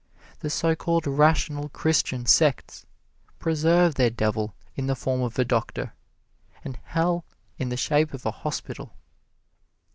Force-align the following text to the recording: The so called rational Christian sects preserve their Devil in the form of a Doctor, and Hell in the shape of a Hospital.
The 0.39 0.49
so 0.49 0.73
called 0.75 1.05
rational 1.05 1.69
Christian 1.69 2.25
sects 2.25 2.87
preserve 3.37 3.93
their 3.93 4.09
Devil 4.09 4.55
in 4.75 4.87
the 4.87 4.95
form 4.95 5.21
of 5.21 5.37
a 5.37 5.45
Doctor, 5.45 5.93
and 6.63 6.79
Hell 6.85 7.23
in 7.59 7.69
the 7.69 7.77
shape 7.77 8.11
of 8.15 8.25
a 8.25 8.31
Hospital. 8.31 8.95